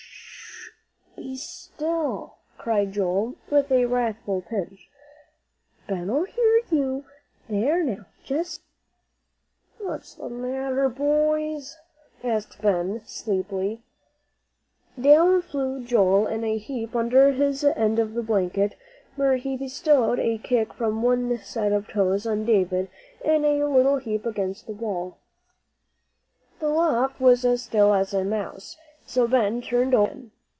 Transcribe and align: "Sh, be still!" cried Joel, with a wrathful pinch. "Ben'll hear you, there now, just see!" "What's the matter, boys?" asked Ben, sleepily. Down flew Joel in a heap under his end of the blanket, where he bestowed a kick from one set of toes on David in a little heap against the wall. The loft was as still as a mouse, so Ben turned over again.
"Sh, 1.17 1.23
be 1.23 1.35
still!" 1.37 2.35
cried 2.57 2.93
Joel, 2.93 3.35
with 3.51 3.71
a 3.71 3.85
wrathful 3.85 4.41
pinch. 4.41 4.89
"Ben'll 5.87 6.23
hear 6.25 6.61
you, 6.71 7.05
there 7.47 7.83
now, 7.83 8.05
just 8.23 8.61
see!" 8.61 8.61
"What's 9.85 10.15
the 10.15 10.29
matter, 10.29 10.89
boys?" 10.89 11.77
asked 12.23 12.59
Ben, 12.61 13.01
sleepily. 13.05 13.81
Down 14.99 15.41
flew 15.43 15.83
Joel 15.83 16.25
in 16.27 16.43
a 16.43 16.57
heap 16.57 16.95
under 16.95 17.31
his 17.31 17.63
end 17.63 17.99
of 17.99 18.13
the 18.15 18.23
blanket, 18.23 18.75
where 19.15 19.37
he 19.37 19.55
bestowed 19.55 20.19
a 20.19 20.39
kick 20.39 20.73
from 20.73 21.03
one 21.03 21.37
set 21.37 21.71
of 21.71 21.87
toes 21.87 22.25
on 22.25 22.45
David 22.45 22.89
in 23.23 23.45
a 23.45 23.63
little 23.65 23.97
heap 23.99 24.25
against 24.25 24.65
the 24.65 24.73
wall. 24.73 25.17
The 26.59 26.69
loft 26.69 27.21
was 27.21 27.45
as 27.45 27.61
still 27.61 27.93
as 27.93 28.11
a 28.13 28.23
mouse, 28.23 28.75
so 29.05 29.27
Ben 29.27 29.61
turned 29.61 29.93
over 29.93 30.09
again. 30.11 30.31